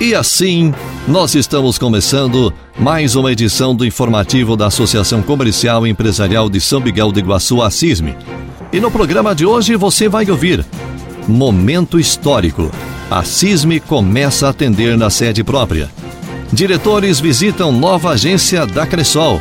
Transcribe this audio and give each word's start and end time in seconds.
E 0.00 0.14
assim, 0.14 0.72
nós 1.06 1.34
estamos 1.34 1.76
começando 1.76 2.50
mais 2.78 3.16
uma 3.16 3.30
edição 3.30 3.74
do 3.74 3.84
informativo 3.84 4.56
da 4.56 4.68
Associação 4.68 5.20
Comercial 5.20 5.86
e 5.86 5.90
Empresarial 5.90 6.48
de 6.48 6.58
São 6.58 6.80
Miguel 6.80 7.12
do 7.12 7.18
Iguaçu, 7.18 7.60
a 7.60 7.70
CISME. 7.70 8.16
E 8.72 8.80
no 8.80 8.90
programa 8.90 9.34
de 9.34 9.44
hoje 9.44 9.76
você 9.76 10.08
vai 10.08 10.30
ouvir 10.30 10.64
Momento 11.28 12.00
Histórico. 12.00 12.70
A 13.10 13.22
CISME 13.24 13.78
começa 13.78 14.46
a 14.46 14.50
atender 14.50 14.96
na 14.96 15.10
sede 15.10 15.44
própria. 15.44 15.90
Diretores 16.50 17.20
visitam 17.20 17.70
nova 17.70 18.12
agência 18.12 18.64
da 18.64 18.86
Cressol. 18.86 19.38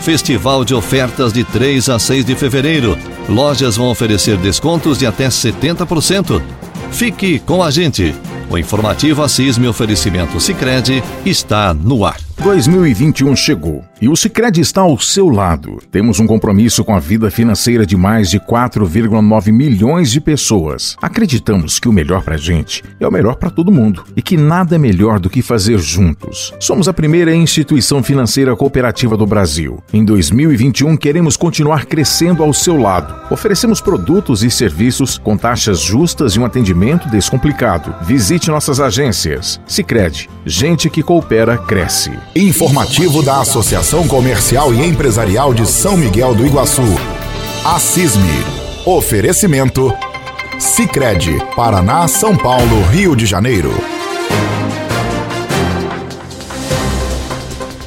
Festival 0.00 0.64
de 0.64 0.74
ofertas 0.74 1.32
de 1.32 1.44
3 1.44 1.88
a 1.90 2.00
6 2.00 2.24
de 2.24 2.34
fevereiro. 2.34 2.98
Lojas 3.28 3.76
vão 3.76 3.88
oferecer 3.88 4.36
descontos 4.36 4.98
de 4.98 5.06
até 5.06 5.28
70%. 5.28 6.42
Fique 6.90 7.38
com 7.38 7.62
a 7.62 7.70
gente. 7.70 8.12
O 8.52 8.58
informativo 8.58 9.22
Assisme 9.22 9.66
Oferecimento 9.66 10.38
Sicredi 10.38 11.02
está 11.24 11.72
no 11.72 12.04
ar. 12.04 12.31
2021 12.42 13.36
chegou 13.36 13.84
e 14.00 14.08
o 14.08 14.16
Sicredi 14.16 14.60
está 14.60 14.80
ao 14.80 14.98
seu 14.98 15.28
lado. 15.28 15.78
Temos 15.92 16.18
um 16.18 16.26
compromisso 16.26 16.84
com 16.84 16.92
a 16.92 16.98
vida 16.98 17.30
financeira 17.30 17.86
de 17.86 17.96
mais 17.96 18.28
de 18.28 18.40
4,9 18.40 19.52
milhões 19.52 20.10
de 20.10 20.20
pessoas. 20.20 20.96
Acreditamos 21.00 21.78
que 21.78 21.88
o 21.88 21.92
melhor 21.92 22.24
para 22.24 22.34
a 22.34 22.38
gente 22.38 22.82
é 22.98 23.06
o 23.06 23.12
melhor 23.12 23.36
para 23.36 23.48
todo 23.48 23.70
mundo 23.70 24.04
e 24.16 24.20
que 24.20 24.36
nada 24.36 24.74
é 24.74 24.78
melhor 24.78 25.20
do 25.20 25.30
que 25.30 25.40
fazer 25.40 25.78
juntos. 25.78 26.52
Somos 26.58 26.88
a 26.88 26.92
primeira 26.92 27.32
instituição 27.32 28.02
financeira 28.02 28.56
cooperativa 28.56 29.16
do 29.16 29.24
Brasil. 29.24 29.80
Em 29.92 30.04
2021 30.04 30.96
queremos 30.96 31.36
continuar 31.36 31.86
crescendo 31.86 32.42
ao 32.42 32.52
seu 32.52 32.76
lado. 32.76 33.14
Oferecemos 33.32 33.80
produtos 33.80 34.42
e 34.42 34.50
serviços 34.50 35.16
com 35.16 35.36
taxas 35.36 35.78
justas 35.78 36.32
e 36.32 36.40
um 36.40 36.44
atendimento 36.44 37.08
descomplicado. 37.08 37.94
Visite 38.02 38.50
nossas 38.50 38.80
agências. 38.80 39.60
Sicredi, 39.64 40.28
gente 40.44 40.90
que 40.90 41.04
coopera 41.04 41.56
cresce. 41.56 42.10
Informativo 42.34 43.22
da 43.22 43.42
Associação 43.42 44.08
Comercial 44.08 44.72
e 44.72 44.82
Empresarial 44.82 45.52
de 45.52 45.66
São 45.66 45.98
Miguel 45.98 46.34
do 46.34 46.46
Iguaçu. 46.46 46.80
A 47.62 47.78
CISME. 47.78 48.26
Oferecimento. 48.86 49.92
Sicredi, 50.58 51.36
Paraná, 51.54 52.08
São 52.08 52.34
Paulo, 52.34 52.82
Rio 52.90 53.14
de 53.14 53.26
Janeiro. 53.26 53.74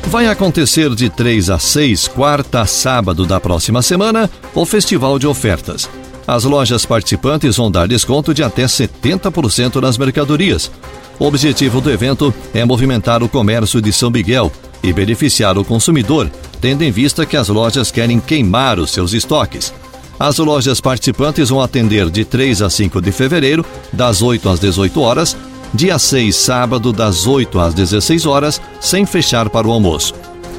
Vai 0.04 0.28
acontecer 0.28 0.94
de 0.94 1.10
3 1.10 1.50
a 1.50 1.58
6, 1.58 2.08
quarta 2.10 2.62
a 2.62 2.66
sábado 2.68 3.26
da 3.26 3.40
próxima 3.40 3.82
semana, 3.82 4.30
o 4.54 4.64
Festival 4.64 5.18
de 5.18 5.26
Ofertas. 5.26 5.90
As 6.28 6.44
lojas 6.44 6.86
participantes 6.86 7.58
vão 7.58 7.70
dar 7.70 7.88
desconto 7.88 8.34
de 8.34 8.42
até 8.42 8.66
70% 8.66 9.80
nas 9.80 9.98
mercadorias. 9.98 10.72
O 11.20 11.26
objetivo 11.26 11.80
do 11.80 11.92
evento 11.92 12.34
é 12.54 12.66
movimentar 12.66 13.22
o 13.22 13.30
comércio 13.30 13.80
de 13.82 13.94
São 13.94 14.10
Miguel 14.10 14.52
e 14.82 14.92
beneficiar 14.92 15.58
o 15.58 15.64
consumidor, 15.64 16.30
tendo 16.60 16.84
em 16.84 16.92
vista 16.92 17.26
que 17.26 17.38
as 17.38 17.48
lojas 17.48 17.92
querem 17.92 18.20
queimar 18.20 18.80
os 18.80 18.90
seus 18.90 19.14
estoques. 19.14 19.72
As 20.20 20.38
lojas 20.40 20.82
participantes 20.82 21.50
vão 21.50 21.62
atender 21.62 22.10
de 22.10 22.26
3 22.26 22.62
a 22.64 22.70
5 22.70 23.02
de 23.02 23.12
fevereiro, 23.12 23.64
das 23.94 24.22
8 24.22 24.50
às 24.50 24.60
18 24.60 25.00
horas, 25.02 25.38
dia 25.74 26.00
6, 26.00 26.36
sábado, 26.36 26.92
das 26.92 27.28
8 27.28 27.60
às 27.60 27.74
16 27.74 28.26
horas, 28.26 28.62
sem 28.80 29.06
fechar 29.06 29.50
para 29.50 29.68
o 29.68 29.72
almoço. 29.72 30.14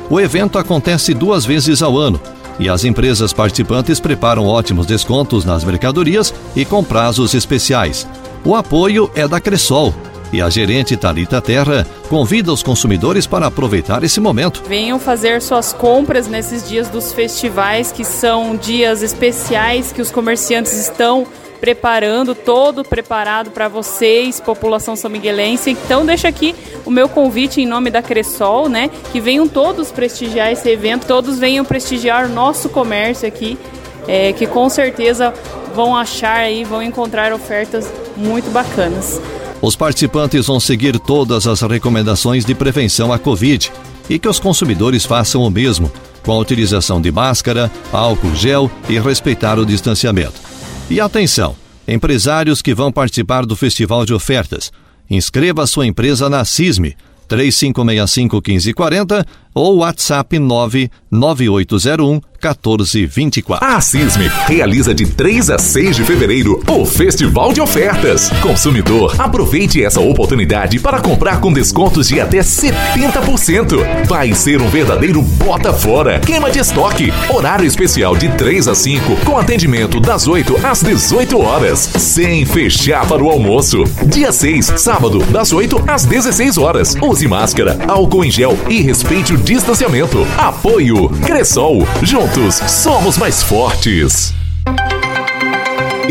O 0.08 0.20
evento 0.20 0.58
acontece 0.58 1.12
duas 1.12 1.44
vezes 1.44 1.82
ao 1.82 1.98
ano 1.98 2.20
e 2.58 2.68
as 2.68 2.84
empresas 2.84 3.32
participantes 3.32 4.00
preparam 4.00 4.46
ótimos 4.46 4.86
descontos 4.86 5.44
nas 5.44 5.64
mercadorias 5.64 6.32
e 6.54 6.64
com 6.64 6.82
prazos 6.82 7.34
especiais. 7.34 8.06
O 8.44 8.54
apoio 8.54 9.10
é 9.14 9.26
da 9.26 9.40
Cressol, 9.40 9.92
e 10.32 10.40
a 10.40 10.50
gerente 10.50 10.96
Talita 10.96 11.40
Terra 11.40 11.86
convida 12.08 12.52
os 12.52 12.62
consumidores 12.62 13.26
para 13.26 13.46
aproveitar 13.46 14.02
esse 14.02 14.20
momento. 14.20 14.62
Venham 14.66 14.98
fazer 14.98 15.40
suas 15.40 15.72
compras 15.72 16.26
nesses 16.26 16.68
dias 16.68 16.88
dos 16.88 17.12
festivais, 17.12 17.92
que 17.92 18.04
são 18.04 18.56
dias 18.56 19.02
especiais 19.02 19.92
que 19.92 20.02
os 20.02 20.10
comerciantes 20.10 20.72
estão 20.72 21.26
preparando, 21.60 22.34
todo 22.34 22.84
preparado 22.84 23.50
para 23.50 23.68
vocês, 23.68 24.40
população 24.40 24.96
são 24.96 25.10
miguelense. 25.10 25.70
Então 25.70 26.04
deixa 26.04 26.28
aqui 26.28 26.54
o 26.84 26.90
meu 26.90 27.08
convite 27.08 27.60
em 27.60 27.66
nome 27.66 27.90
da 27.90 28.02
Cressol, 28.02 28.68
né? 28.68 28.90
Que 29.12 29.20
venham 29.20 29.48
todos 29.48 29.90
prestigiar 29.90 30.52
esse 30.52 30.68
evento, 30.68 31.06
todos 31.06 31.38
venham 31.38 31.64
prestigiar 31.64 32.28
nosso 32.28 32.68
comércio 32.68 33.26
aqui, 33.26 33.58
é, 34.06 34.32
que 34.32 34.46
com 34.46 34.68
certeza 34.68 35.32
vão 35.74 35.96
achar 35.96 36.38
aí, 36.38 36.64
vão 36.64 36.82
encontrar 36.82 37.32
ofertas 37.32 37.90
muito 38.16 38.50
bacanas. 38.50 39.20
Os 39.60 39.74
participantes 39.74 40.46
vão 40.46 40.60
seguir 40.60 40.98
todas 40.98 41.46
as 41.46 41.60
recomendações 41.62 42.44
de 42.44 42.54
prevenção 42.54 43.12
à 43.12 43.18
Covid 43.18 43.72
e 44.08 44.18
que 44.18 44.28
os 44.28 44.38
consumidores 44.38 45.04
façam 45.04 45.42
o 45.42 45.50
mesmo, 45.50 45.90
com 46.22 46.32
a 46.32 46.38
utilização 46.38 47.00
de 47.00 47.10
máscara, 47.10 47.70
álcool 47.92 48.34
gel 48.34 48.70
e 48.88 48.98
respeitar 48.98 49.58
o 49.58 49.66
distanciamento. 49.66 50.45
E 50.88 51.00
atenção, 51.00 51.56
empresários 51.86 52.62
que 52.62 52.72
vão 52.72 52.92
participar 52.92 53.44
do 53.44 53.56
Festival 53.56 54.06
de 54.06 54.14
Ofertas, 54.14 54.70
inscreva 55.10 55.66
sua 55.66 55.84
empresa 55.84 56.30
na 56.30 56.44
CISME 56.44 56.96
3565 57.26 58.36
1540 58.36 59.26
ou 59.56 59.78
WhatsApp 59.78 60.38
99801 60.38 62.20
1424. 62.36 63.66
A 63.66 63.80
CISME 63.80 64.30
realiza 64.46 64.94
de 64.94 65.06
3 65.06 65.50
a 65.50 65.58
6 65.58 65.96
de 65.96 66.04
fevereiro 66.04 66.62
o 66.68 66.84
Festival 66.84 67.52
de 67.52 67.60
Ofertas. 67.60 68.30
Consumidor, 68.40 69.14
aproveite 69.18 69.82
essa 69.82 70.00
oportunidade 70.00 70.78
para 70.78 71.00
comprar 71.00 71.40
com 71.40 71.52
descontos 71.52 72.08
de 72.08 72.20
até 72.20 72.38
70%. 72.38 74.06
Vai 74.06 74.34
ser 74.34 74.60
um 74.60 74.68
verdadeiro 74.68 75.22
bota 75.22 75.72
fora. 75.72 76.20
Queima 76.20 76.50
de 76.50 76.58
estoque. 76.58 77.12
Horário 77.30 77.66
especial 77.66 78.16
de 78.16 78.28
3 78.36 78.68
a 78.68 78.74
5 78.74 79.16
com 79.24 79.38
atendimento 79.38 80.00
das 80.00 80.26
8 80.26 80.66
às 80.66 80.82
18 80.82 81.38
horas, 81.38 81.78
sem 81.78 82.44
fechar 82.44 83.06
para 83.06 83.22
o 83.22 83.30
almoço. 83.30 83.84
Dia 84.06 84.30
6, 84.30 84.74
sábado, 84.76 85.20
das 85.26 85.52
8 85.52 85.84
às 85.86 86.04
16 86.04 86.58
horas. 86.58 86.94
Use 87.00 87.26
máscara, 87.26 87.78
álcool 87.88 88.24
em 88.24 88.30
gel 88.30 88.58
e 88.68 88.82
respeite 88.82 89.32
o 89.32 89.38
distanciamento. 89.46 90.26
Apoio 90.36 91.08
Cressol. 91.24 91.86
Juntos 92.02 92.56
somos 92.56 93.16
mais 93.16 93.44
fortes. 93.44 94.34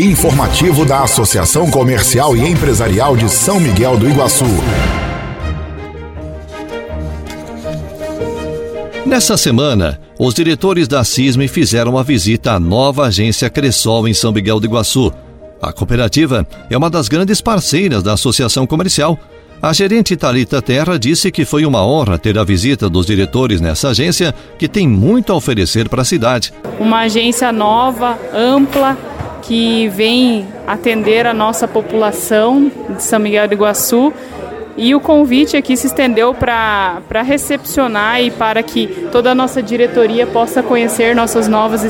Informativo 0.00 0.86
da 0.86 1.02
Associação 1.02 1.70
Comercial 1.70 2.34
e 2.34 2.48
Empresarial 2.48 3.14
de 3.14 3.28
São 3.28 3.60
Miguel 3.60 3.98
do 3.98 4.08
Iguaçu. 4.08 4.46
Nessa 9.04 9.36
semana, 9.36 10.00
os 10.18 10.32
diretores 10.32 10.88
da 10.88 11.04
CISME 11.04 11.46
fizeram 11.46 11.92
uma 11.92 12.02
visita 12.02 12.52
à 12.52 12.60
nova 12.60 13.06
agência 13.06 13.50
Cressol 13.50 14.08
em 14.08 14.14
São 14.14 14.32
Miguel 14.32 14.58
do 14.58 14.66
Iguaçu. 14.66 15.12
A 15.60 15.72
cooperativa 15.74 16.46
é 16.70 16.76
uma 16.76 16.88
das 16.88 17.06
grandes 17.06 17.42
parceiras 17.42 18.02
da 18.02 18.14
Associação 18.14 18.66
Comercial 18.66 19.18
a 19.62 19.72
gerente 19.72 20.16
Talita 20.16 20.60
Terra 20.60 20.98
disse 20.98 21.30
que 21.30 21.44
foi 21.44 21.64
uma 21.64 21.84
honra 21.84 22.18
ter 22.18 22.38
a 22.38 22.44
visita 22.44 22.88
dos 22.88 23.06
diretores 23.06 23.60
nessa 23.60 23.88
agência, 23.88 24.34
que 24.58 24.68
tem 24.68 24.86
muito 24.86 25.32
a 25.32 25.36
oferecer 25.36 25.88
para 25.88 26.02
a 26.02 26.04
cidade. 26.04 26.52
Uma 26.78 27.00
agência 27.00 27.50
nova, 27.50 28.18
ampla, 28.34 28.96
que 29.42 29.88
vem 29.88 30.46
atender 30.66 31.26
a 31.26 31.32
nossa 31.32 31.68
população 31.68 32.70
de 32.94 33.02
São 33.02 33.18
Miguel 33.18 33.48
do 33.48 33.54
Iguaçu. 33.54 34.12
E 34.78 34.94
o 34.94 35.00
convite 35.00 35.56
aqui 35.56 35.74
se 35.74 35.86
estendeu 35.86 36.34
para 36.34 37.22
recepcionar 37.24 38.20
e 38.20 38.30
para 38.30 38.62
que 38.62 38.86
toda 39.10 39.30
a 39.30 39.34
nossa 39.34 39.62
diretoria 39.62 40.26
possa 40.26 40.62
conhecer 40.62 41.16
nossas 41.16 41.48
novas 41.48 41.82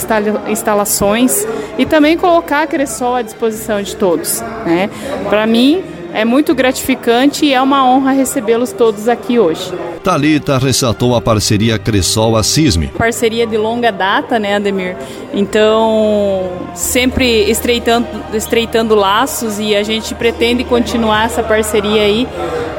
instalações 0.49 1.45
e 1.77 1.85
também 1.85 2.17
colocar 2.17 2.63
a 2.63 2.67
Cressol 2.67 3.17
à 3.17 3.23
disposição 3.23 3.83
de 3.83 3.97
todos. 3.97 4.41
Né? 4.65 4.89
Para 5.29 5.49
mim, 5.49 5.83
é 6.17 6.25
muito 6.25 6.55
gratificante 6.55 7.45
e 7.45 7.53
é 7.53 7.61
uma 7.61 7.87
honra 7.87 8.13
recebê-los 8.13 8.73
todos 8.73 9.07
aqui 9.07 9.39
hoje. 9.39 9.71
Talita 10.03 10.57
ressaltou 10.57 11.15
a 11.15 11.21
parceria 11.21 11.79
Cressol 11.79 12.37
Assisme. 12.37 12.87
Parceria 12.97 13.47
de 13.47 13.59
longa 13.59 13.93
data, 13.93 14.39
né, 14.39 14.57
Ademir? 14.57 14.97
Então, 15.35 16.51
sempre 16.75 17.51
estreitando, 17.51 18.09
estreitando 18.33 18.95
laços 18.95 19.59
e 19.59 19.77
a 19.77 19.83
gente 19.83 20.15
pretende 20.15 20.65
continuar 20.65 21.27
essa 21.27 21.43
parceria 21.43 22.01
aí, 22.01 22.27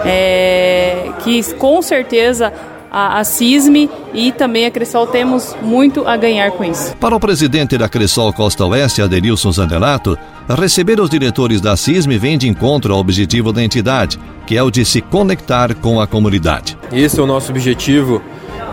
é, 0.03 1.11
que 1.23 1.53
com 1.53 1.79
certeza 1.79 2.51
a, 2.91 3.19
a 3.19 3.23
CISME 3.23 3.89
e 4.13 4.31
também 4.31 4.65
a 4.65 4.71
Cressol 4.71 5.07
temos 5.07 5.55
muito 5.61 6.07
a 6.07 6.15
ganhar 6.17 6.51
com 6.51 6.63
isso. 6.63 6.95
Para 6.97 7.15
o 7.15 7.19
presidente 7.19 7.77
da 7.77 7.89
Cressol 7.89 8.31
Costa 8.33 8.65
Oeste, 8.65 9.01
Adenilson 9.01 9.51
Zandelato, 9.51 10.17
receber 10.49 10.99
os 10.99 11.09
diretores 11.09 11.61
da 11.61 11.75
CISME 11.75 12.17
vem 12.17 12.37
de 12.37 12.47
encontro 12.47 12.93
ao 12.93 12.99
objetivo 12.99 13.51
da 13.51 13.63
entidade, 13.63 14.19
que 14.45 14.57
é 14.57 14.63
o 14.63 14.71
de 14.71 14.85
se 14.85 15.01
conectar 15.01 15.75
com 15.75 15.99
a 15.99 16.07
comunidade. 16.07 16.77
Esse 16.91 17.19
é 17.19 17.23
o 17.23 17.27
nosso 17.27 17.51
objetivo. 17.51 18.21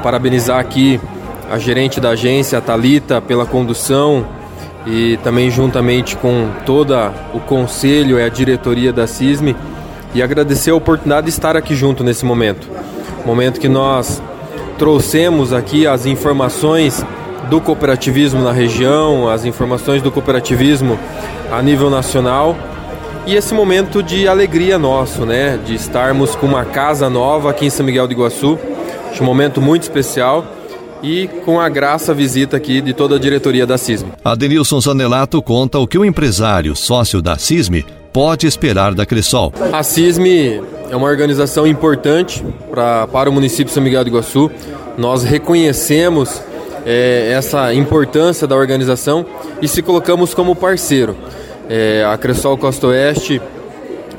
Parabenizar 0.03 0.59
aqui 0.59 1.01
a 1.51 1.59
gerente 1.59 2.01
da 2.01 2.11
agência, 2.11 2.59
a 2.59 2.61
Talita, 2.61 3.21
pela 3.21 3.47
condução 3.47 4.27
e 4.87 5.19
também 5.23 5.51
juntamente 5.51 6.17
com 6.17 6.51
toda 6.67 7.13
o 7.33 7.41
conselho 7.41 8.19
e 8.19 8.23
a 8.23 8.29
diretoria 8.29 8.93
da 8.93 9.07
CISME 9.07 9.57
e 10.15 10.23
agradecer 10.23 10.71
a 10.71 10.75
oportunidade 10.75 11.27
de 11.27 11.31
estar 11.31 11.57
aqui 11.57 11.75
junto 11.75 12.05
nesse 12.05 12.25
momento. 12.25 12.69
Momento 13.25 13.59
que 13.59 13.69
nós 13.69 14.23
trouxemos 14.79 15.53
aqui 15.53 15.87
as 15.87 16.06
informações 16.06 17.05
do 17.49 17.61
cooperativismo 17.61 18.43
na 18.43 18.53
região, 18.53 19.29
as 19.29 19.44
informações 19.44 20.03
do 20.03 20.11
cooperativismo 20.11 20.99
a 21.50 21.62
nível 21.62 21.91
nacional. 21.91 22.56
E 23.26 23.35
esse 23.35 23.55
momento 23.55 24.03
de 24.03 24.29
alegria 24.29 24.79
nosso, 24.79 25.25
né, 25.25 25.59
de 25.65 25.75
estarmos 25.75 26.35
com 26.35 26.47
uma 26.47 26.65
casa 26.65 27.09
nova 27.09 27.50
aqui 27.50 27.67
em 27.67 27.71
São 27.71 27.87
Miguel 27.87 28.06
do 28.06 28.12
Iguaçu, 28.12 28.59
um 29.21 29.25
momento 29.25 29.61
muito 29.61 29.82
especial. 29.82 30.44
E 31.03 31.29
com 31.44 31.61
a 31.61 31.69
graça 31.69 32.15
visita 32.15 32.56
aqui 32.56 32.81
de 32.81 32.94
toda 32.94 33.17
a 33.17 33.19
diretoria 33.19 33.67
da 33.67 33.77
CISME. 33.77 34.11
Adenilson 34.25 34.81
Zanelato 34.81 35.43
conta 35.43 35.79
o 35.79 35.87
que 35.87 35.99
o 35.99 36.05
empresário, 36.05 36.75
sócio 36.75 37.20
da 37.20 37.37
CISME, 37.37 37.85
pode 38.15 38.47
esperar 38.47 38.95
da 38.95 39.05
Cressol. 39.05 39.53
A 39.73 39.83
CISME 39.83 40.63
é 40.89 40.95
uma 40.95 41.09
organização 41.09 41.67
importante 41.67 42.45
pra, 42.71 43.09
para 43.09 43.29
o 43.29 43.33
município 43.33 43.65
de 43.65 43.73
São 43.73 43.83
Miguel 43.83 44.05
do 44.05 44.11
Iguaçu. 44.11 44.53
Nós 44.97 45.25
reconhecemos 45.25 46.41
é, 46.87 47.33
essa 47.37 47.75
importância 47.75 48.47
da 48.47 48.55
organização 48.55 49.27
e 49.61 49.67
se 49.67 49.83
colocamos 49.83 50.33
como 50.33 50.55
parceiro. 50.55 51.17
É, 51.69 52.07
a 52.09 52.17
Cressol 52.17 52.57
Costa 52.57 52.87
Oeste 52.87 53.43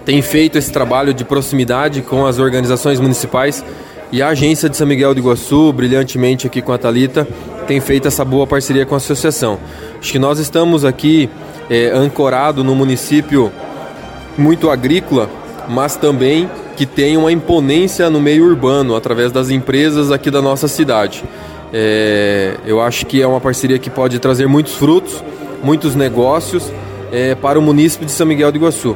tem 0.04 0.22
feito 0.22 0.58
esse 0.58 0.74
trabalho 0.74 1.14
de 1.14 1.24
proximidade 1.24 2.02
com 2.02 2.26
as 2.26 2.38
organizações 2.38 3.00
municipais 3.00 3.64
e 4.12 4.22
a 4.22 4.28
agência 4.28 4.70
de 4.70 4.76
São 4.76 4.86
Miguel 4.86 5.14
do 5.14 5.22
Iguaçu, 5.22 5.72
brilhantemente 5.72 6.46
aqui 6.46 6.62
com 6.62 6.74
a 6.74 6.78
Talita, 6.78 7.26
tem 7.66 7.80
feito 7.80 8.10
essa 8.10 8.26
boa 8.26 8.46
parceria 8.46 8.86
com 8.86 8.94
a 8.94 8.98
associação. 8.98 9.58
Acho 9.98 10.12
que 10.12 10.20
nós 10.20 10.38
estamos 10.38 10.84
aqui 10.84 11.30
é, 11.70 11.92
ancorado 11.92 12.62
no 12.62 12.76
município 12.76 13.52
muito 14.38 14.70
agrícola, 14.70 15.30
mas 15.68 15.96
também 15.96 16.50
que 16.76 16.86
tem 16.86 17.18
uma 17.18 17.32
imponência 17.32 18.10
no 18.10 18.20
meio 18.20 18.46
urbano 18.46 18.96
através 18.96 19.32
das 19.32 19.50
empresas 19.50 20.12
aqui 20.12 20.30
da 20.30 20.42
nossa 20.42 20.68
cidade. 20.68 21.24
É, 21.74 22.58
eu 22.66 22.82
acho 22.82 23.06
que 23.06 23.22
é 23.22 23.28
uma 23.28 23.42
parceria 23.42 23.80
que 23.80 23.90
pode 23.90 24.20
trazer 24.20 24.48
muitos 24.48 24.76
frutos, 24.76 25.24
muitos 25.64 25.96
negócios 25.96 26.72
é, 27.12 27.34
para 27.36 27.58
o 27.58 27.62
município 27.62 28.06
de 28.06 28.12
São 28.12 28.28
Miguel 28.28 28.52
do 28.52 28.58
Iguaçu. 28.58 28.96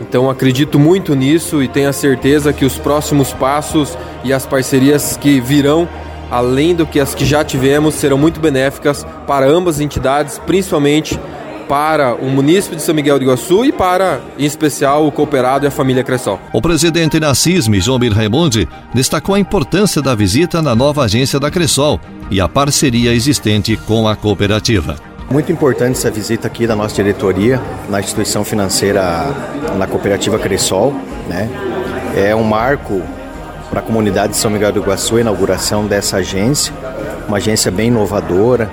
Então 0.00 0.28
acredito 0.28 0.78
muito 0.78 1.14
nisso 1.14 1.62
e 1.62 1.68
tenho 1.68 1.88
a 1.88 1.92
certeza 1.92 2.52
que 2.52 2.64
os 2.64 2.78
próximos 2.78 3.32
passos 3.32 3.96
e 4.22 4.32
as 4.32 4.44
parcerias 4.44 5.16
que 5.16 5.40
virão, 5.40 5.88
além 6.30 6.74
do 6.74 6.86
que 6.86 7.00
as 7.00 7.14
que 7.14 7.24
já 7.24 7.44
tivemos, 7.44 7.94
serão 7.94 8.18
muito 8.18 8.40
benéficas 8.40 9.06
para 9.26 9.46
ambas 9.46 9.76
as 9.76 9.80
entidades, 9.80 10.38
principalmente 10.46 11.18
para 11.68 12.14
o 12.14 12.26
município 12.30 12.76
de 12.76 12.82
São 12.82 12.94
Miguel 12.94 13.18
do 13.18 13.24
Iguaçu 13.24 13.64
e 13.64 13.72
para, 13.72 14.20
em 14.38 14.44
especial, 14.44 15.06
o 15.06 15.12
cooperado 15.12 15.64
e 15.64 15.68
a 15.68 15.70
família 15.70 16.04
Cressol. 16.04 16.38
O 16.52 16.60
presidente 16.60 17.18
da 17.18 17.34
CISM, 17.34 17.80
João 17.80 17.98
Bir 17.98 18.12
Raimundi, 18.12 18.68
destacou 18.92 19.34
a 19.34 19.38
importância 19.38 20.00
da 20.00 20.14
visita 20.14 20.62
na 20.62 20.74
nova 20.74 21.04
agência 21.04 21.40
da 21.40 21.50
Cressol 21.50 22.00
e 22.30 22.40
a 22.40 22.48
parceria 22.48 23.12
existente 23.12 23.76
com 23.76 24.06
a 24.06 24.14
cooperativa. 24.16 24.96
Muito 25.30 25.50
importante 25.50 25.98
essa 25.98 26.10
visita 26.10 26.46
aqui 26.46 26.66
da 26.66 26.76
nossa 26.76 26.94
diretoria 26.94 27.60
na 27.88 27.98
instituição 27.98 28.44
financeira, 28.44 29.02
na 29.76 29.86
cooperativa 29.86 30.38
Cressol. 30.38 30.94
Né? 31.28 31.48
É 32.14 32.36
um 32.36 32.44
marco 32.44 33.02
para 33.70 33.80
a 33.80 33.82
comunidade 33.82 34.34
de 34.34 34.38
São 34.38 34.50
Miguel 34.50 34.70
do 34.70 34.80
Iguaçu 34.80 35.16
a 35.16 35.20
inauguração 35.20 35.86
dessa 35.86 36.18
agência, 36.18 36.72
uma 37.26 37.38
agência 37.38 37.70
bem 37.70 37.88
inovadora, 37.88 38.70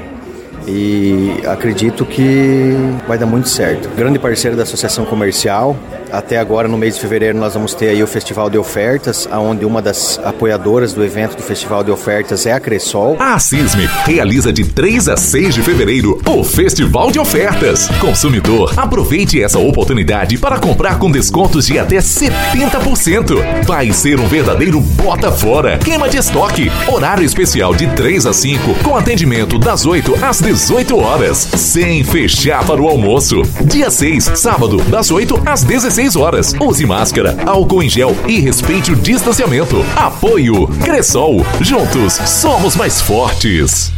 e 0.71 1.45
acredito 1.45 2.05
que 2.05 2.73
vai 3.07 3.17
dar 3.17 3.25
muito 3.25 3.49
certo. 3.49 3.89
Grande 3.95 4.17
parceiro 4.17 4.55
da 4.55 4.63
Associação 4.63 5.05
Comercial. 5.05 5.75
Até 6.11 6.37
agora, 6.37 6.67
no 6.67 6.77
mês 6.77 6.95
de 6.95 7.01
fevereiro, 7.01 7.37
nós 7.37 7.53
vamos 7.53 7.73
ter 7.73 7.87
aí 7.87 8.03
o 8.03 8.07
Festival 8.07 8.49
de 8.49 8.57
Ofertas, 8.57 9.29
onde 9.31 9.63
uma 9.63 9.81
das 9.81 10.19
apoiadoras 10.23 10.93
do 10.93 11.03
evento 11.05 11.37
do 11.37 11.41
Festival 11.41 11.85
de 11.85 11.91
Ofertas 11.91 12.45
é 12.45 12.51
a 12.51 12.59
Cressol. 12.59 13.15
A 13.17 13.39
CISME 13.39 13.87
realiza 14.05 14.51
de 14.51 14.65
3 14.65 15.07
a 15.07 15.15
6 15.15 15.55
de 15.55 15.61
fevereiro 15.61 16.21
o 16.27 16.43
Festival 16.43 17.11
de 17.11 17.19
Ofertas. 17.19 17.87
Consumidor, 17.99 18.73
aproveite 18.75 19.41
essa 19.41 19.57
oportunidade 19.57 20.37
para 20.37 20.59
comprar 20.59 20.99
com 20.99 21.09
descontos 21.09 21.67
de 21.67 21.79
até 21.79 21.97
70%. 21.97 23.65
Vai 23.65 23.93
ser 23.93 24.19
um 24.19 24.27
verdadeiro 24.27 24.81
bota 24.81 25.31
fora. 25.31 25.77
Queima 25.77 26.09
de 26.09 26.17
estoque. 26.17 26.69
Horário 26.89 27.23
especial 27.23 27.73
de 27.73 27.87
3 27.95 28.25
a 28.25 28.33
5, 28.33 28.83
com 28.83 28.97
atendimento 28.97 29.57
das 29.57 29.85
8 29.85 30.15
às 30.21 30.41
18 30.41 30.97
horas, 30.97 31.37
sem 31.37 32.03
fechar 32.03 32.65
para 32.65 32.81
o 32.81 32.89
almoço. 32.89 33.41
Dia 33.63 33.89
6, 33.89 34.31
sábado, 34.35 34.81
das 34.83 35.09
8 35.09 35.41
às 35.45 35.63
16 35.63 36.00
horas. 36.15 36.53
Use 36.59 36.85
máscara, 36.85 37.37
álcool 37.45 37.83
em 37.83 37.89
gel 37.89 38.15
e 38.27 38.39
respeite 38.39 38.91
o 38.91 38.95
distanciamento. 38.95 39.85
Apoio 39.95 40.67
Cressol. 40.83 41.45
Juntos 41.61 42.13
somos 42.13 42.75
mais 42.75 43.01
fortes. 43.01 43.91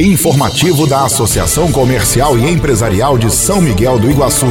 Informativo 0.00 0.86
da 0.86 1.04
Associação 1.04 1.70
Comercial 1.70 2.36
e 2.38 2.50
Empresarial 2.50 3.16
de 3.16 3.30
São 3.30 3.60
Miguel 3.60 3.98
do 3.98 4.10
Iguaçu. 4.10 4.46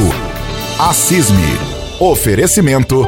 A 0.78 0.92
CISME. 0.92 1.58
Oferecimento. 2.00 3.06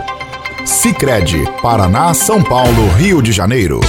Sicredi, 0.65 1.45
Paraná, 1.63 2.13
São 2.15 2.43
Paulo, 2.43 2.89
Rio 2.97 3.23
de 3.23 3.33
Janeiro. 3.33 3.81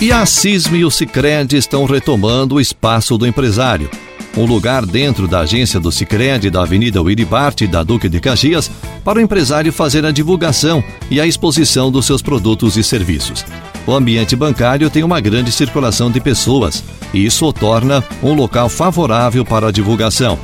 E 0.00 0.12
a 0.12 0.26
CISM 0.26 0.76
e 0.76 0.84
o 0.84 0.90
Cicred 0.90 1.56
estão 1.56 1.86
retomando 1.86 2.56
o 2.56 2.60
espaço 2.60 3.16
do 3.16 3.26
empresário. 3.26 3.88
Um 4.36 4.44
lugar 4.44 4.84
dentro 4.84 5.26
da 5.26 5.40
agência 5.40 5.80
do 5.80 5.90
Cicred 5.90 6.50
da 6.50 6.62
Avenida 6.62 7.00
Wiribart 7.00 7.62
da 7.62 7.82
Duque 7.82 8.08
de 8.08 8.20
Caxias 8.20 8.70
para 9.02 9.18
o 9.18 9.22
empresário 9.22 9.72
fazer 9.72 10.04
a 10.04 10.10
divulgação 10.10 10.84
e 11.10 11.20
a 11.20 11.26
exposição 11.26 11.90
dos 11.90 12.04
seus 12.04 12.20
produtos 12.20 12.76
e 12.76 12.84
serviços. 12.84 13.44
O 13.86 13.94
ambiente 13.94 14.36
bancário 14.36 14.90
tem 14.90 15.02
uma 15.02 15.20
grande 15.20 15.50
circulação 15.50 16.10
de 16.10 16.20
pessoas 16.20 16.84
e 17.14 17.24
isso 17.24 17.46
o 17.46 17.52
torna 17.52 18.04
um 18.22 18.34
local 18.34 18.68
favorável 18.68 19.44
para 19.44 19.68
a 19.68 19.72
divulgação. 19.72 20.38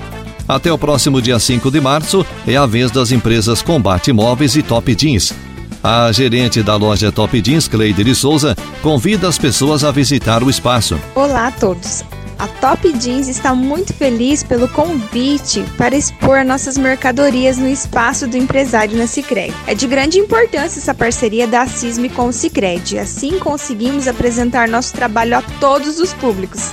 Até 0.48 0.72
o 0.72 0.78
próximo 0.78 1.20
dia 1.20 1.38
5 1.38 1.70
de 1.70 1.80
março 1.80 2.24
é 2.46 2.56
a 2.56 2.64
vez 2.64 2.90
das 2.90 3.12
empresas 3.12 3.60
Combate 3.60 4.08
Imóveis 4.08 4.56
e 4.56 4.62
Top 4.62 4.94
Jeans 4.94 5.34
a 5.82 6.12
gerente 6.12 6.62
da 6.62 6.76
loja 6.76 7.10
Top 7.10 7.40
Jeans, 7.42 7.66
Cleide 7.66 8.04
de 8.04 8.14
Souza, 8.14 8.56
convida 8.82 9.26
as 9.28 9.36
pessoas 9.36 9.82
a 9.82 9.90
visitar 9.90 10.42
o 10.42 10.48
espaço. 10.48 10.96
Olá 11.14 11.48
a 11.48 11.50
todos. 11.50 12.04
A 12.42 12.48
Top 12.48 12.92
Jeans 12.98 13.28
está 13.28 13.54
muito 13.54 13.94
feliz 13.94 14.42
pelo 14.42 14.66
convite 14.66 15.64
para 15.78 15.96
expor 15.96 16.44
nossas 16.44 16.76
mercadorias 16.76 17.56
no 17.56 17.68
espaço 17.68 18.26
do 18.26 18.36
empresário 18.36 18.98
na 18.98 19.06
Sicredi. 19.06 19.54
É 19.64 19.76
de 19.76 19.86
grande 19.86 20.18
importância 20.18 20.80
essa 20.80 20.92
parceria 20.92 21.46
da 21.46 21.64
CISM 21.68 22.08
com 22.08 22.26
o 22.26 22.32
Sicredi. 22.32 22.98
Assim 22.98 23.38
conseguimos 23.38 24.08
apresentar 24.08 24.66
nosso 24.66 24.92
trabalho 24.92 25.38
a 25.38 25.42
todos 25.60 26.00
os 26.00 26.12
públicos. 26.14 26.72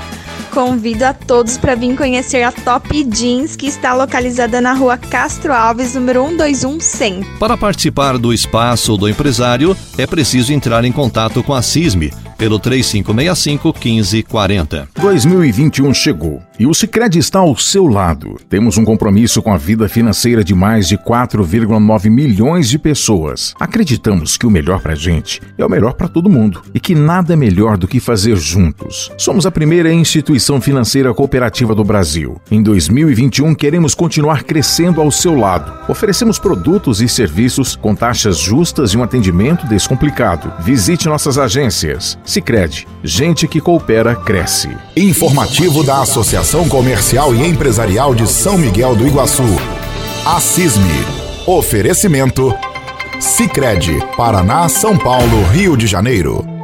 Convido 0.51 1.05
a 1.05 1.13
todos 1.13 1.55
para 1.55 1.75
vir 1.75 1.95
conhecer 1.95 2.41
a 2.41 2.51
Top 2.51 3.03
Jeans, 3.03 3.55
que 3.55 3.67
está 3.67 3.93
localizada 3.93 4.59
na 4.59 4.73
rua 4.73 4.97
Castro 4.97 5.53
Alves, 5.53 5.93
número 5.93 6.27
121 6.29 6.79
100. 6.79 7.23
Para 7.39 7.55
participar 7.55 8.17
do 8.17 8.33
espaço 8.33 8.97
do 8.97 9.07
empresário, 9.07 9.77
é 9.99 10.07
preciso 10.07 10.51
entrar 10.51 10.83
em 10.83 10.91
contato 10.91 11.43
com 11.43 11.53
a 11.53 11.61
CISME 11.61 12.11
pelo 12.39 12.58
3565 12.58 13.74
1540. 13.77 14.89
2021 14.96 15.93
chegou 15.93 16.41
e 16.59 16.67
o 16.67 16.73
Sicredi 16.73 17.17
está 17.17 17.39
ao 17.39 17.55
seu 17.55 17.87
lado. 17.87 18.35
Temos 18.49 18.77
um 18.77 18.83
compromisso 18.83 19.41
com 19.41 19.53
a 19.53 19.57
vida 19.57 19.87
financeira 19.87 20.43
de 20.43 20.53
mais 20.53 20.89
de 20.89 20.97
4,9 20.97 22.09
milhões 22.09 22.67
de 22.67 22.77
pessoas. 22.77 23.53
Acreditamos 23.57 24.35
que 24.35 24.45
o 24.45 24.51
melhor 24.51 24.81
para 24.81 24.91
a 24.91 24.95
gente 24.95 25.41
é 25.57 25.65
o 25.65 25.69
melhor 25.69 25.93
para 25.93 26.09
todo 26.09 26.29
mundo 26.29 26.61
e 26.73 26.79
que 26.79 26.93
nada 26.93 27.33
é 27.33 27.37
melhor 27.37 27.77
do 27.77 27.87
que 27.87 28.01
fazer 28.01 28.35
juntos. 28.35 29.09
Somos 29.17 29.45
a 29.45 29.51
primeira 29.51 29.93
instituição 29.93 30.59
financeira 30.59 31.13
cooperativa 31.13 31.73
do 31.73 31.83
Brasil. 31.83 32.41
Em 32.51 32.61
2021 32.61 33.55
queremos 33.55 33.95
continuar 33.95 34.43
crescendo 34.43 34.99
ao 34.99 35.11
seu 35.11 35.35
lado. 35.37 35.71
Oferecemos 35.87 36.37
produtos 36.37 37.01
e 37.01 37.07
serviços 37.07 37.77
com 37.77 37.95
taxas 37.95 38.37
justas 38.37 38.91
e 38.91 38.97
um 38.97 39.03
atendimento 39.03 39.65
descomplicado. 39.65 40.51
Visite 40.59 41.07
nossas 41.07 41.37
agências 41.37 42.19
Sicredi, 42.25 42.85
gente 43.03 43.47
que 43.47 43.61
coopera 43.61 44.15
cresce. 44.15 44.69
Informativo 44.97 45.83
da 45.83 46.01
Associação 46.01 46.49
Comercial 46.68 47.36
e 47.36 47.46
Empresarial 47.46 48.15
de 48.15 48.25
São 48.25 48.58
Miguel 48.58 48.96
do 48.96 49.08
Iguaçu. 49.08 49.44
A. 50.25 50.39
Oferecimento 51.46 52.51
Sicredi, 53.20 54.00
Paraná, 54.18 54.68
São 54.68 54.98
Paulo, 54.98 55.44
Rio 55.51 55.77
de 55.77 55.86
Janeiro. 55.86 56.58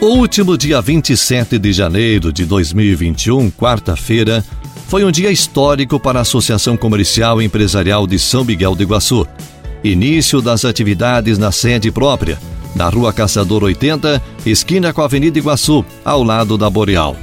O 0.00 0.06
último 0.06 0.56
dia 0.56 0.80
27 0.80 1.58
de 1.58 1.72
janeiro 1.72 2.32
de 2.32 2.44
2021, 2.44 3.50
quarta-feira, 3.50 4.44
foi 4.86 5.04
um 5.04 5.10
dia 5.10 5.28
histórico 5.32 5.98
para 5.98 6.20
a 6.20 6.22
Associação 6.22 6.76
Comercial 6.76 7.42
e 7.42 7.44
Empresarial 7.44 8.06
de 8.06 8.16
São 8.16 8.44
Miguel 8.44 8.76
do 8.76 8.82
Iguaçu. 8.84 9.26
Início 9.82 10.40
das 10.40 10.64
atividades 10.64 11.36
na 11.36 11.50
sede 11.50 11.90
própria, 11.90 12.38
na 12.76 12.88
Rua 12.88 13.12
Caçador 13.12 13.64
80, 13.64 14.22
esquina 14.46 14.92
com 14.92 15.02
a 15.02 15.06
Avenida 15.06 15.36
Iguaçu, 15.36 15.84
ao 16.04 16.22
lado 16.22 16.56
da 16.56 16.70
Boreal. 16.70 17.16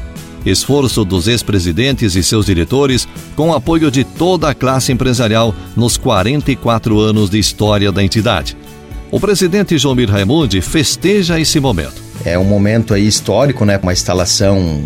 Esforço 0.46 1.06
dos 1.06 1.30
ex-presidentes 1.30 2.14
e 2.14 2.22
seus 2.22 2.46
diretores, 2.46 3.08
com 3.38 3.54
apoio 3.54 3.90
de 3.90 4.04
toda 4.04 4.50
a 4.50 4.54
classe 4.54 4.92
empresarial 4.92 5.56
nos 5.78 5.96
44 5.96 7.00
anos 7.00 7.30
de 7.30 7.40
história 7.40 7.90
da 7.90 8.04
entidade. 8.04 8.58
O 9.10 9.20
presidente 9.20 9.78
Jomir 9.78 10.12
Raimundi 10.12 10.60
festeja 10.60 11.40
esse 11.40 11.58
momento. 11.58 12.04
É 12.26 12.38
um 12.40 12.44
momento 12.44 12.94
aí 12.94 13.08
histórico, 13.08 13.64
né? 13.64 13.80
Uma 13.82 13.94
instalação, 13.94 14.84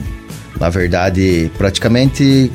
na 0.59 0.69
verdade, 0.69 1.49
praticamente 1.57 2.51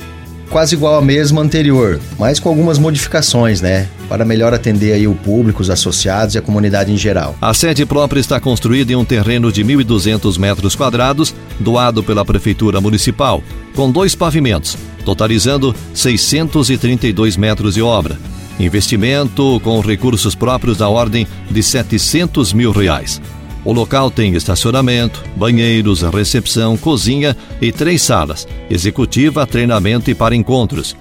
quase 0.50 0.74
igual 0.74 0.96
à 0.96 1.02
mesma 1.02 1.40
anterior, 1.40 1.98
mas 2.18 2.38
com 2.38 2.48
algumas 2.48 2.78
modificações, 2.78 3.60
né? 3.60 3.88
Para 4.08 4.24
melhor 4.24 4.52
atender 4.52 4.92
aí 4.92 5.08
o 5.08 5.14
público, 5.14 5.62
os 5.62 5.70
associados 5.70 6.34
e 6.34 6.38
a 6.38 6.42
comunidade 6.42 6.92
em 6.92 6.96
geral. 6.96 7.34
A 7.40 7.54
sede 7.54 7.84
própria 7.86 8.20
está 8.20 8.38
construída 8.38 8.92
em 8.92 8.96
um 8.96 9.04
terreno 9.04 9.50
de 9.50 9.64
1.200 9.64 10.38
metros 10.38 10.76
quadrados, 10.76 11.34
doado 11.58 12.04
pela 12.04 12.24
Prefeitura 12.24 12.80
Municipal, 12.80 13.42
com 13.74 13.90
dois 13.90 14.14
pavimentos, 14.14 14.76
totalizando 15.04 15.74
632 15.94 17.36
metros 17.36 17.74
de 17.74 17.82
obra. 17.82 18.18
Investimento 18.60 19.60
com 19.64 19.80
recursos 19.80 20.34
próprios 20.34 20.78
da 20.78 20.88
ordem 20.88 21.26
de 21.50 21.62
700 21.62 22.52
mil 22.52 22.70
reais. 22.70 23.20
O 23.64 23.72
local 23.72 24.10
tem 24.10 24.34
estacionamento, 24.34 25.24
banheiros, 25.34 26.02
recepção, 26.02 26.76
cozinha 26.76 27.34
e 27.60 27.72
três 27.72 28.02
salas: 28.02 28.46
executiva, 28.68 29.46
treinamento 29.46 30.10
e 30.10 30.14
para 30.14 30.36
encontros. 30.36 30.94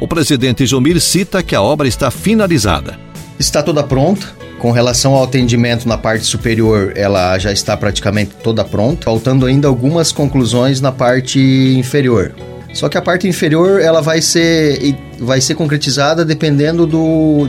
O 0.00 0.06
presidente 0.06 0.66
Jomir 0.66 1.00
cita 1.00 1.42
que 1.42 1.54
a 1.54 1.62
obra 1.62 1.88
está 1.88 2.10
finalizada. 2.10 2.98
Está 3.38 3.62
toda 3.62 3.82
pronta. 3.82 4.44
Com 4.58 4.70
relação 4.70 5.14
ao 5.14 5.24
atendimento 5.24 5.86
na 5.86 5.98
parte 5.98 6.24
superior, 6.24 6.92
ela 6.96 7.38
já 7.38 7.52
está 7.52 7.76
praticamente 7.76 8.32
toda 8.42 8.64
pronta, 8.64 9.04
faltando 9.04 9.44
ainda 9.44 9.68
algumas 9.68 10.10
conclusões 10.10 10.80
na 10.80 10.90
parte 10.90 11.38
inferior. 11.76 12.34
Só 12.72 12.88
que 12.88 12.96
a 12.96 13.02
parte 13.02 13.28
inferior 13.28 13.80
ela 13.80 14.00
vai 14.00 14.22
ser, 14.22 14.96
vai 15.18 15.40
ser 15.40 15.54
concretizada 15.54 16.24
dependendo 16.24 16.86
do, 16.86 17.46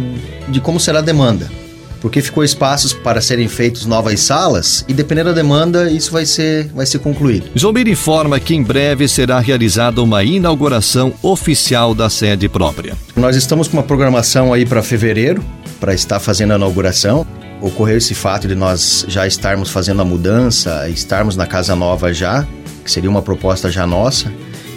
de 0.49 0.59
como 0.59 0.79
será 0.79 0.99
a 0.99 1.01
demanda 1.01 1.49
porque 2.05 2.21
ficou 2.21 2.43
espaços 2.43 2.93
para 2.93 3.19
serem 3.19 3.47
feitos 3.47 3.87
novas 3.87 4.19
salas 4.19 4.85
e 4.87 4.93
dependendo 4.93 5.29
da 5.29 5.35
demanda 5.41 5.89
isso 5.89 6.11
vai 6.11 6.23
ser, 6.23 6.67
vai 6.67 6.85
ser 6.85 6.99
concluído. 6.99 7.49
Jomir 7.55 7.87
informa 7.87 8.39
que 8.39 8.53
em 8.53 8.61
breve 8.61 9.07
será 9.07 9.39
realizada 9.39 10.03
uma 10.03 10.23
inauguração 10.23 11.15
oficial 11.23 11.95
da 11.95 12.07
sede 12.07 12.47
própria. 12.47 12.95
Nós 13.15 13.35
estamos 13.35 13.67
com 13.67 13.77
uma 13.77 13.81
programação 13.81 14.53
aí 14.53 14.67
para 14.67 14.83
fevereiro 14.83 15.43
para 15.79 15.95
estar 15.95 16.19
fazendo 16.19 16.53
a 16.53 16.57
inauguração. 16.57 17.25
Ocorreu 17.59 17.97
esse 17.97 18.13
fato 18.13 18.47
de 18.47 18.53
nós 18.53 19.03
já 19.07 19.25
estarmos 19.25 19.71
fazendo 19.71 20.03
a 20.03 20.05
mudança, 20.05 20.87
estarmos 20.87 21.35
na 21.35 21.47
casa 21.47 21.75
nova 21.75 22.13
já, 22.13 22.45
que 22.83 22.91
seria 22.91 23.09
uma 23.09 23.23
proposta 23.23 23.71
já 23.71 23.87
nossa. 23.87 24.31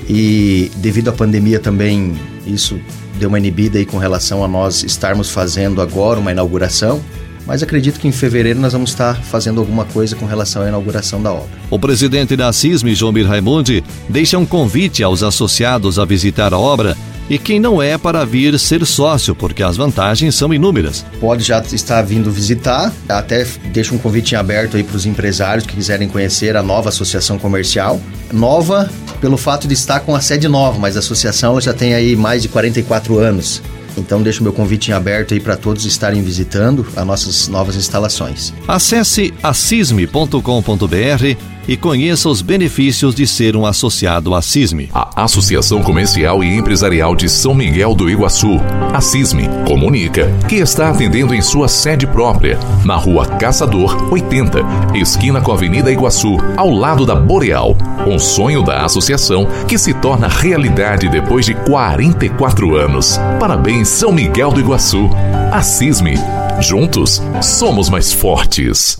E 0.09 0.71
devido 0.77 1.09
à 1.09 1.13
pandemia 1.13 1.61
também 1.61 2.19
isso 2.47 2.81
deu 3.19 3.29
uma 3.29 3.37
inibida 3.39 3.79
aí 3.79 3.85
com 3.85 3.99
relação 3.99 4.43
a 4.43 4.49
nós 4.49 4.83
estarmos 4.83 5.29
fazendo 5.29 5.83
agora 5.83 6.19
uma 6.19 6.33
inauguração 6.33 7.03
mas 7.49 7.63
acredito 7.63 7.99
que 7.99 8.07
em 8.07 8.13
fevereiro 8.13 8.61
nós 8.61 8.75
vamos 8.75 8.91
estar 8.91 9.23
fazendo 9.23 9.59
alguma 9.59 9.87
coisa 9.87 10.15
com 10.15 10.27
relação 10.27 10.63
à 10.63 10.69
inauguração 10.69 11.23
da 11.23 11.33
obra. 11.33 11.49
O 11.71 11.79
presidente 11.79 12.37
da 12.37 12.53
CISM, 12.53 12.95
Jomir 12.95 13.27
Raimundi, 13.27 13.83
deixa 14.07 14.37
um 14.37 14.45
convite 14.45 15.03
aos 15.03 15.23
associados 15.23 15.99
a 15.99 16.05
visitar 16.05 16.53
a 16.53 16.59
obra 16.59 16.95
e 17.31 17.39
quem 17.39 17.59
não 17.59 17.83
é 17.83 17.97
para 17.97 18.25
vir 18.25 18.59
ser 18.59 18.85
sócio, 18.87 19.35
porque 19.35 19.63
as 19.63 19.77
vantagens 19.77 20.35
são 20.35 20.53
inúmeras. 20.53 21.05
Pode 21.21 21.43
já 21.43 21.61
estar 21.61 22.03
vindo 22.03 22.31
visitar, 22.31 22.93
até 23.09 23.47
deixa 23.73 23.95
um 23.95 23.99
convite 23.99 24.37
aberto 24.37 24.77
aí 24.77 24.83
para 24.83 24.97
os 24.97 25.07
empresários 25.07 25.67
que 25.67 25.75
quiserem 25.75 26.09
conhecer 26.09 26.57
a 26.57 26.63
nova 26.63 26.91
associação 26.91 27.39
comercial. 27.39 28.01
Nova 28.33 28.91
pelo 29.21 29.37
fato 29.37 29.67
de 29.67 29.75
estar 29.75 30.01
com 30.01 30.15
a 30.15 30.21
sede 30.21 30.49
nova, 30.49 30.79
mas 30.79 30.97
a 30.97 31.01
associação 31.01 31.61
já 31.61 31.73
tem 31.73 31.95
aí 31.95 32.15
mais 32.15 32.43
de 32.43 32.49
44 32.49 33.19
anos. 33.19 33.63
Então 33.99 34.23
deixo 34.23 34.43
meu 34.43 34.53
convite 34.53 34.91
em 34.91 34.95
aberto 34.95 35.35
aí 35.35 35.41
para 35.41 35.57
todos 35.57 35.85
estarem 35.85 36.23
visitando 36.23 36.87
as 36.97 37.07
nossas 37.07 37.49
novas 37.49 37.77
instalações. 37.77 38.55
Acesse 38.67 39.35
assisme.com.br 39.43 41.58
e 41.69 41.77
conheça 41.77 42.31
os 42.31 42.41
benefícios 42.41 43.15
de 43.15 43.27
ser 43.27 43.55
um 43.55 43.67
associado 43.67 44.35
à 44.35 44.41
CISME. 44.41 44.89
A 44.95 45.25
Associação 45.25 45.83
Comercial 45.83 46.43
e 46.43 46.57
Empresarial 46.57 47.15
de 47.15 47.29
São 47.29 47.55
Miguel 47.55 47.95
do 47.95 48.09
Iguaçu, 48.09 48.59
a 48.95 49.03
CISME, 49.03 49.51
comunica 49.67 50.33
que 50.49 50.57
está 50.57 50.89
atendendo 50.89 51.35
em 51.35 51.43
sua 51.43 51.69
sede 51.69 52.07
própria, 52.07 52.59
na 52.87 52.97
rua 52.97 53.27
Caçador 53.27 54.11
80, 54.11 54.61
esquina 54.95 55.43
com 55.43 55.53
a 55.53 55.55
Avenida 55.55 55.93
Iguaçu, 55.93 56.39
ao 56.57 56.71
lado 56.71 57.05
da 57.05 57.15
Boreal. 57.15 57.77
Um 58.07 58.19
sonho 58.19 58.63
da 58.63 58.87
associação 58.87 59.47
que 59.67 59.77
se 59.77 59.93
torna 59.93 60.27
realidade 60.27 61.09
depois 61.09 61.45
de 61.45 61.55
44 61.55 62.77
anos. 62.77 63.21
Parabéns, 63.39 63.89
São 63.89 64.11
Miguel 64.11 64.53
do 64.53 64.61
Iguaçu. 64.61 65.11
A 65.53 65.61
CISME. 65.61 66.15
Juntos, 66.61 67.23
somos 67.43 67.91
mais 67.91 68.13
fortes. 68.13 68.99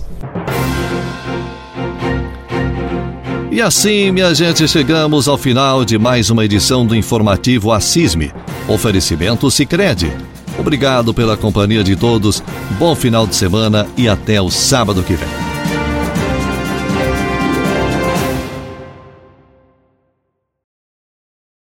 E 3.59 3.61
assim, 3.61 4.13
minha 4.13 4.33
gente, 4.37 4.69
chegamos 4.69 5.27
ao 5.27 5.37
final 5.37 5.85
de 5.85 5.99
mais 5.99 6.31
uma 6.31 6.45
edição 6.45 6.87
do 6.87 6.95
informativo 6.95 7.73
Assisme. 7.73 8.33
Oferecimento 8.69 9.51
Sicredi. 9.51 10.13
Obrigado 10.57 11.13
pela 11.13 11.37
companhia 11.37 11.83
de 11.83 11.97
todos. 11.97 12.41
Bom 12.79 12.95
final 12.95 13.27
de 13.27 13.35
semana 13.35 13.85
e 13.97 14.09
até 14.09 14.41
o 14.41 14.49
sábado 14.49 15.03
que 15.03 15.15
vem. 15.15 15.48